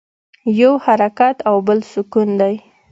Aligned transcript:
یو 0.59 0.73
حرکت 0.85 1.37
او 1.49 1.55
بل 1.67 1.79
سکون 1.91 2.29
دی. 2.39 2.55